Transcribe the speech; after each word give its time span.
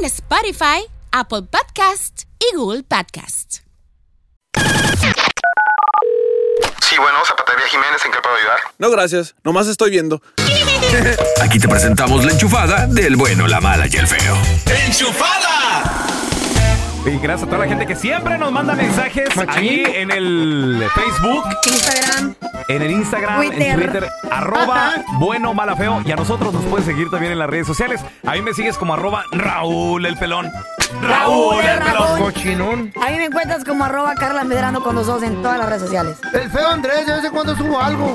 en 0.00 0.06
Spotify, 0.06 0.86
Apple 1.12 1.42
Podcast 1.42 2.22
y 2.38 2.56
Google 2.56 2.82
Podcast. 2.82 3.58
Sí, 6.80 6.96
bueno, 6.96 7.18
Zapatería 7.26 7.66
Jiménez, 7.68 8.02
¿en 8.06 8.12
qué 8.12 8.18
puedo 8.22 8.34
ayudar? 8.36 8.58
No, 8.78 8.90
gracias. 8.90 9.34
Nomás 9.44 9.66
estoy 9.66 9.90
viendo. 9.90 10.22
Aquí 11.42 11.58
te 11.58 11.68
presentamos 11.68 12.24
la 12.24 12.32
enchufada 12.32 12.86
del 12.86 13.16
bueno, 13.16 13.46
la 13.46 13.60
mala 13.60 13.86
y 13.88 13.96
el 13.96 14.06
feo. 14.06 14.38
Y 17.06 17.18
gracias 17.18 17.42
a 17.42 17.46
toda 17.46 17.60
la 17.60 17.66
gente 17.66 17.86
que 17.86 17.96
siempre 17.96 18.36
nos 18.36 18.52
manda 18.52 18.74
mensajes 18.74 19.28
ahí 19.48 19.82
en 19.86 20.10
el 20.10 20.84
Facebook, 20.94 21.44
Instagram. 21.64 22.34
en 22.68 22.82
el 22.82 22.90
Instagram, 22.90 23.42
en 23.42 23.50
Twitter. 23.50 23.74
Twitter, 23.76 24.10
arroba 24.30 24.92
bueno, 25.18 25.54
mala, 25.54 25.74
feo. 25.76 26.02
Y 26.04 26.12
a 26.12 26.16
nosotros 26.16 26.52
nos 26.52 26.62
puedes 26.64 26.84
seguir 26.84 27.10
también 27.10 27.32
en 27.32 27.38
las 27.38 27.48
redes 27.48 27.66
sociales. 27.66 28.00
A 28.26 28.32
mí 28.32 28.42
me 28.42 28.52
sigues 28.52 28.76
como 28.76 28.94
arroba 28.94 29.24
Raúl 29.32 30.04
el 30.04 30.16
pelón. 30.18 30.50
Raúl 31.00 31.64
el 31.64 31.78
pelón. 31.78 32.20
Cochinón. 32.20 32.92
A 33.02 33.10
mí 33.10 33.16
me 33.16 33.24
encuentras 33.24 33.64
como 33.64 33.84
arroba 33.84 34.14
Carla 34.14 34.44
Medrano 34.44 34.82
con 34.82 34.94
los 34.94 35.06
dos 35.06 35.22
en 35.22 35.40
todas 35.40 35.58
las 35.58 35.68
redes 35.68 35.82
sociales. 35.82 36.18
El 36.34 36.50
feo 36.50 36.68
Andrés, 36.68 37.06
de 37.06 37.14
vez 37.14 37.24
en 37.24 37.32
cuando 37.32 37.56
subo 37.56 37.80
algo. 37.80 38.14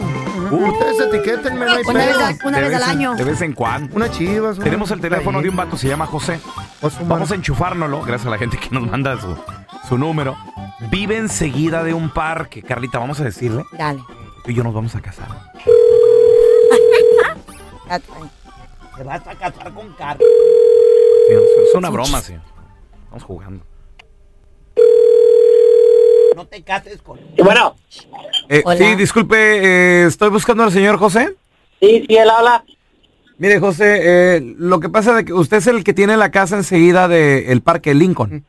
Ustedes 0.52 1.00
etiquétenme, 1.14 1.66
no 1.66 1.72
hay 1.74 1.84
Una 1.86 1.94
vez, 1.94 2.08
pedo. 2.16 2.26
a- 2.26 2.48
una 2.48 2.58
De 2.60 2.70
vez 2.70 2.76
al 2.76 2.84
en- 2.84 2.90
año. 2.90 3.16
De 3.16 3.24
vez 3.24 3.42
en 3.42 3.54
cuando. 3.54 3.96
Una 3.96 4.10
chivas. 4.12 4.58
Tenemos 4.60 4.92
el 4.92 5.00
teléfono 5.02 5.42
de 5.42 5.50
un 5.50 5.56
vato, 5.56 5.78
se 5.78 5.88
llama 5.88 6.06
José. 6.06 6.40
Vamos 6.82 7.08
Vamos 7.08 7.32
a 7.32 7.36
enchufárnoslo, 7.36 8.02
gracias 8.02 8.28
a 8.28 8.32
la 8.32 8.38
gente 8.38 8.58
que 8.58 8.70
nos 8.72 8.90
manda 8.90 9.20
su, 9.20 9.36
su 9.88 9.98
número. 9.98 10.36
Vive 10.92 11.18
enseguida 11.18 11.84
de 11.84 11.94
un 11.94 12.10
parque. 12.10 12.62
Carlita, 12.62 13.00
vamos 13.00 13.20
a 13.20 13.24
decirle. 13.24 13.66
Dale. 13.78 14.04
Tú 14.44 14.52
y 14.52 14.54
yo 14.54 14.64
nos 14.64 14.74
vamos 14.74 14.96
a 14.96 15.02
casar. 15.02 15.28
Ya. 17.88 18.00
Te 18.00 19.04
vas 19.04 19.28
a 19.28 19.36
casar 19.36 19.74
con 19.74 19.94
Carlos. 19.94 20.28
es 21.30 21.76
una 21.76 21.90
broma, 21.92 22.20
sí. 22.22 22.34
Estamos 23.04 23.24
jugando. 23.24 23.64
No 26.46 26.50
te 26.50 26.62
cases 26.62 27.02
con... 27.02 27.20
Bueno, 27.44 27.76
Eh, 28.50 28.62
sí, 28.78 28.96
disculpe, 28.96 29.36
eh, 29.36 30.06
estoy 30.06 30.30
buscando 30.30 30.62
al 30.64 30.72
señor 30.72 30.98
José. 30.98 31.36
sí, 31.82 32.06
sí, 32.08 32.16
él 32.16 32.30
habla. 32.30 32.64
Mire, 33.40 33.60
José, 33.60 34.36
eh, 34.38 34.54
lo 34.60 34.80
que 34.80 34.90
pasa 34.90 35.20
es 35.20 35.26
que 35.26 35.34
usted 35.34 35.58
es 35.58 35.66
el 35.68 35.84
que 35.84 35.96
tiene 35.96 36.16
la 36.18 36.30
casa 36.30 36.56
enseguida 36.56 37.08
del 37.08 37.62
Parque 37.62 37.96
Lincoln. 37.96 38.46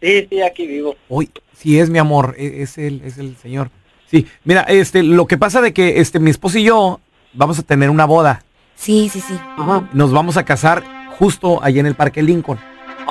Sí, 0.00 0.28
sí, 0.30 0.40
aquí 0.40 0.68
vivo. 0.68 0.94
Uy, 1.08 1.28
sí 1.52 1.80
es 1.80 1.90
mi 1.90 1.98
amor, 1.98 2.36
e- 2.38 2.62
es 2.62 2.78
el, 2.78 3.02
es 3.04 3.18
el 3.18 3.36
señor. 3.36 3.70
Sí, 4.08 4.26
mira, 4.44 4.62
este, 4.62 5.02
lo 5.02 5.26
que 5.26 5.36
pasa 5.36 5.60
de 5.60 5.72
que 5.74 5.98
este, 6.00 6.20
mi 6.20 6.30
esposo 6.30 6.58
y 6.58 6.62
yo 6.62 7.00
vamos 7.32 7.58
a 7.58 7.62
tener 7.64 7.90
una 7.90 8.04
boda. 8.04 8.44
Sí, 8.76 9.08
sí, 9.12 9.20
sí. 9.20 9.34
Ajá. 9.58 9.88
Nos 9.92 10.12
vamos 10.12 10.36
a 10.36 10.44
casar 10.44 10.84
justo 11.18 11.60
allí 11.62 11.80
en 11.80 11.86
el 11.86 11.96
Parque 11.96 12.22
Lincoln. 12.22 12.58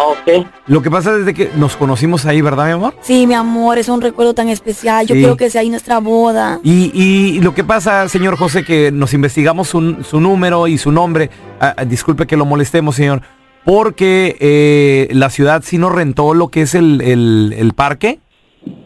Ok. 0.01 0.47
Lo 0.67 0.81
que 0.81 0.89
pasa 0.89 1.15
es 1.17 1.25
de 1.25 1.33
que 1.33 1.51
nos 1.55 1.75
conocimos 1.75 2.25
ahí, 2.25 2.39
¿verdad, 2.41 2.67
mi 2.67 2.71
amor? 2.71 2.95
Sí, 3.01 3.27
mi 3.27 3.33
amor, 3.33 3.77
es 3.77 3.89
un 3.89 3.99
recuerdo 4.01 4.33
tan 4.33 4.47
especial. 4.47 5.05
Yo 5.05 5.13
Sí. 5.15 5.19
quiero 5.21 5.35
que 5.35 5.49
sea 5.49 5.59
ahí 5.61 5.69
nuestra 5.69 5.99
boda. 5.99 6.59
Y, 6.63 6.91
y 6.93 7.41
lo 7.41 7.53
que 7.53 7.63
pasa, 7.65 8.07
señor 8.07 8.37
José, 8.37 8.63
que 8.63 8.91
nos 8.93 9.13
investigamos 9.13 9.67
su, 9.67 9.97
su 10.03 10.21
número 10.21 10.67
y 10.67 10.77
su 10.77 10.91
nombre. 10.93 11.29
Ah, 11.59 11.73
ah, 11.77 11.83
disculpe 11.85 12.27
que 12.27 12.37
lo 12.37 12.45
molestemos, 12.45 12.95
señor. 12.95 13.21
Porque 13.65 14.37
eh, 14.39 15.09
la 15.13 15.29
ciudad 15.29 15.63
sí 15.65 15.77
nos 15.77 15.91
rentó 15.91 16.33
lo 16.33 16.47
que 16.47 16.61
es 16.61 16.75
el, 16.75 17.01
el- 17.01 17.53
el 17.57 17.73
parque, 17.73 18.19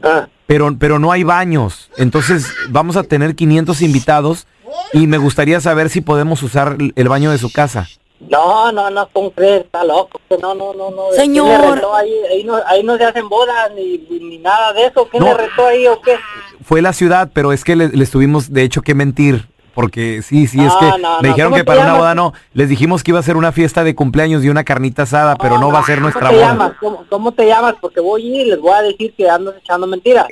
Ah, 0.01 0.27
pero, 0.47 0.75
pero 0.79 0.97
no 0.99 1.11
hay 1.11 1.23
baños. 1.23 1.89
Entonces 1.97 2.47
vamos 2.69 2.97
a 2.97 3.03
tener 3.03 3.35
500 3.35 3.81
invitados 3.81 4.47
y 4.93 5.05
me 5.07 5.17
gustaría 5.19 5.61
saber 5.61 5.89
si 5.89 6.01
podemos 6.01 6.41
usar 6.43 6.77
el 6.95 7.07
baño 7.09 7.29
de 7.31 7.37
su 7.37 7.51
casa. 7.51 7.87
No, 8.29 8.71
no, 8.71 8.89
no, 8.89 9.07
¿cómo 9.11 9.31
crees? 9.31 9.61
Está 9.65 9.83
loco. 9.83 10.19
No, 10.41 10.53
no, 10.55 10.73
no, 10.73 10.91
no. 10.91 11.11
Señor. 11.13 11.47
¿Quién 11.47 11.61
le 11.61 11.71
rentó 11.71 11.95
ahí, 11.95 12.13
ahí, 12.31 12.43
no, 12.43 12.55
ahí 12.67 12.83
no 12.83 12.97
se 12.97 13.03
hacen 13.05 13.29
bodas 13.29 13.71
ni, 13.75 13.97
ni 14.19 14.37
nada 14.39 14.73
de 14.73 14.85
eso. 14.85 15.07
¿Quién 15.09 15.23
No. 15.23 15.29
le 15.29 15.37
rentó 15.37 15.65
ahí 15.67 15.87
o 15.87 16.01
qué? 16.01 16.15
Fue 16.63 16.81
la 16.81 16.93
ciudad, 16.93 17.29
pero 17.33 17.51
es 17.53 17.63
que 17.63 17.75
le- 17.75 17.89
les 17.89 18.09
tuvimos 18.11 18.51
de 18.53 18.63
hecho 18.63 18.81
que 18.81 18.95
mentir. 18.95 19.47
Porque 19.75 20.21
sí, 20.21 20.45
sí, 20.45 20.63
es 20.63 20.71
que 20.75 20.85
no, 21.01 21.19
me 21.19 21.29
dijeron 21.29 21.49
¿Cómo 21.51 21.55
que 21.59 21.65
para 21.65 21.81
una 21.81 21.97
boda 21.97 22.13
no. 22.13 22.33
Les 22.53 22.69
dijimos 22.69 23.01
que 23.03 23.09
iba 23.09 23.19
a 23.19 23.23
ser 23.23 23.37
una 23.37 23.51
fiesta 23.51 23.83
de 23.83 23.95
cumpleaños 23.95 24.43
y 24.43 24.49
una 24.49 24.63
carnita 24.63 25.01
asada, 25.01 25.35
pero 25.35 25.57
no 25.57 25.71
va 25.71 25.79
a 25.79 25.83
ser 25.83 25.99
nuestra 25.99 26.27
¿Cómo 26.27 26.31
te 26.31 26.37
boda. 26.43 26.47
llamas? 26.53 26.71
¿Cómo, 26.79 27.05
cómo 27.09 27.31
te 27.31 27.47
llamas? 27.47 27.73
Porque 27.81 27.99
voy 27.99 28.21
y 28.41 28.45
les 28.45 28.59
voy 28.59 28.71
a 28.71 28.83
decir 28.83 29.15
que 29.17 29.27
andas 29.27 29.55
echando 29.59 29.87
mentiras. 29.87 30.27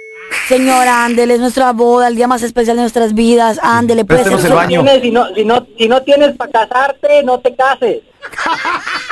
Señor, 0.51 0.87
ándele, 0.87 1.35
es 1.35 1.39
nuestra 1.39 1.71
boda, 1.71 2.07
el 2.09 2.15
día 2.15 2.27
más 2.27 2.43
especial 2.43 2.75
de 2.75 2.83
nuestras 2.83 3.13
vidas. 3.13 3.59
Ándele, 3.63 4.03
pues. 4.05 4.19
Préstenos 4.19 4.39
eso- 4.43 4.49
el 4.49 4.53
baño. 4.55 4.83
Tienes- 4.83 5.01
si, 5.01 5.11
no, 5.11 5.25
si, 5.33 5.45
no, 5.45 5.65
si 5.77 5.87
no 5.87 6.01
tienes 6.03 6.35
para 6.35 6.51
casarte, 6.51 7.23
no 7.23 7.39
te 7.39 7.55
cases. 7.55 8.01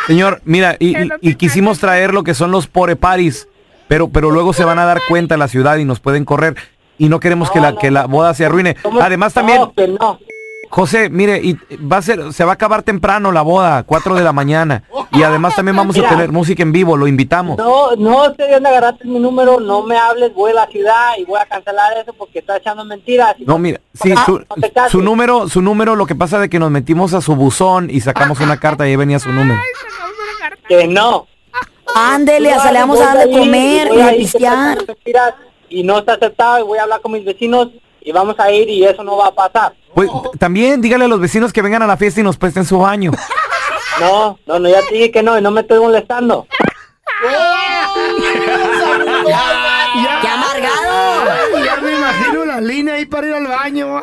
Señor, 0.08 0.42
mira, 0.44 0.76
y, 0.80 0.98
y- 0.98 1.10
y 1.22 1.36
quisimos 1.36 1.80
traer 1.80 2.14
lo 2.14 2.24
que 2.24 2.34
son 2.34 2.52
los 2.52 2.68
pore 2.68 2.96
paris, 2.96 3.48
pero, 3.88 4.10
pero 4.10 4.32
luego 4.32 4.54
se 4.54 4.64
van 4.64 4.80
a 4.80 4.86
dar 4.86 5.00
cuenta 5.08 5.38
la 5.38 5.48
ciudad 5.48 5.78
y 5.78 5.86
nos 5.86 6.00
pueden 6.00 6.26
correr. 6.26 6.56
Y 6.98 7.08
no 7.10 7.20
queremos 7.22 7.50
que 7.52 7.60
la, 7.62 7.78
que 7.78 7.90
la 7.92 8.06
boda 8.08 8.34
se 8.34 8.46
arruine. 8.46 8.76
Además 9.02 9.34
también, 9.34 9.60
No, 9.62 9.74
que 9.74 9.88
no. 9.88 10.20
José, 10.70 11.10
mire, 11.10 11.42
y 11.44 11.58
va 11.78 11.98
a 11.98 12.02
ser, 12.04 12.32
se 12.32 12.46
va 12.46 12.52
a 12.52 12.54
acabar 12.54 12.84
temprano 12.84 13.32
la 13.32 13.42
boda, 13.42 13.82
4 13.84 14.16
de 14.16 14.24
la 14.24 14.32
mañana. 14.32 14.84
Y 15.12 15.24
además 15.24 15.56
también 15.56 15.76
vamos 15.76 15.98
a 15.98 16.08
tener 16.08 16.32
música 16.32 16.62
en 16.62 16.72
vivo, 16.72 16.96
lo 16.96 17.08
invitamos. 17.08 17.58
No, 17.58 17.96
no 17.96 18.26
sé 18.36 18.44
de 18.44 18.54
dónde 18.54 18.70
agarraste 18.70 19.06
mi 19.06 19.20
número, 19.20 19.60
no 19.60 19.82
me 19.82 19.98
hables, 19.98 20.32
voy 20.34 20.52
a 20.52 20.56
la 20.56 20.68
ciudad 20.68 21.14
y 21.18 21.26
voy 21.26 21.40
a 21.40 21.46
cancelar 21.48 21.98
eso 21.98 22.14
porque 22.14 22.40
estás 22.40 22.60
echando 22.60 22.86
mentiras. 22.86 23.36
No, 23.40 23.58
mira, 23.58 23.82
sí, 23.94 24.14
Ah, 24.16 24.26
su, 24.90 25.00
no 25.00 25.06
número, 25.06 25.50
su 25.50 25.62
número, 25.62 25.96
lo 25.96 26.06
que 26.06 26.14
pasa 26.14 26.40
de 26.40 26.50
que 26.50 26.60
nos 26.60 26.70
metimos 26.70 27.16
a 27.16 27.22
su 27.22 27.36
buzón 27.36 27.90
y 27.90 28.02
sacamos 28.02 28.40
una 28.40 28.60
carta 28.60 28.86
y 28.88 28.92
ahí 28.92 28.96
venía 28.96 29.18
su 29.18 29.32
número. 29.32 29.60
Que 30.68 30.88
no. 30.88 31.26
Ándele, 31.96 32.52
hasta 32.54 32.72
le 32.72 32.80
vamos 32.80 33.02
a 33.02 33.16
dar 33.16 33.28
de 33.28 33.38
comer 33.40 33.90
y 33.92 34.02
a 34.02 34.10
pistear. 34.12 34.78
Y 35.68 35.84
no 35.84 36.00
está 36.00 36.14
aceptado 36.14 36.60
y 36.60 36.64
voy 36.64 36.78
a 36.78 36.84
hablar 36.84 37.02
con 37.02 37.12
mis 37.12 37.26
vecinos 37.26 37.70
y 38.10 38.12
vamos 38.12 38.36
a 38.40 38.52
ir 38.52 38.68
y 38.68 38.84
eso 38.84 39.04
no 39.04 39.18
va 39.18 39.28
a 39.28 39.32
pasar. 39.32 39.76
Pues 39.94 40.10
también 40.40 40.82
dígale 40.82 41.06
a 41.06 41.08
los 41.08 41.20
vecinos 41.20 41.54
que 41.54 41.62
vengan 41.62 41.84
a 41.84 41.88
la 41.88 41.96
fiesta 41.96 42.20
y 42.20 42.24
nos 42.24 42.38
presten 42.38 42.66
su 42.66 42.80
baño. 42.80 43.12
No, 44.00 44.40
no, 44.46 44.60
no, 44.60 44.70
ya 44.70 44.80
te 44.88 44.94
dije 44.94 45.12
que 45.12 45.22
no 45.22 45.38
y 45.38 45.42
no 45.42 45.52
me 45.52 45.60
estoy 45.60 45.78
molestando. 45.78 46.48
¡Qué 50.22 50.28
amargado! 50.28 51.66
Ya 51.66 51.76
me 51.82 51.92
imagino 51.98 52.46
la 52.46 52.62
línea 52.62 52.94
ahí 52.94 53.06
para 53.06 53.28
ir 53.28 53.34
al 53.34 53.48
baño. 53.48 54.02